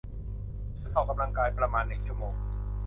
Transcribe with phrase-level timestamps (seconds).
[0.79, 2.35] ฉันออกกำลังกายประมาณหนึ่งชั่วโมง